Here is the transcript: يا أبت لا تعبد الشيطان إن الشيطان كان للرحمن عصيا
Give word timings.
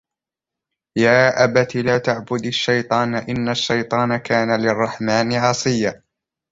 يا 0.97 1.43
أبت 1.43 1.75
لا 1.75 1.97
تعبد 1.97 2.45
الشيطان 2.45 3.15
إن 3.15 3.49
الشيطان 3.49 4.17
كان 4.17 4.61
للرحمن 4.61 5.33
عصيا 5.33 6.03